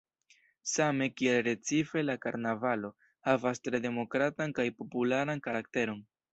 [0.75, 2.91] Same kiel Recife la karnavalo
[3.29, 6.05] havas tre demokratan kaj popularan karakteron.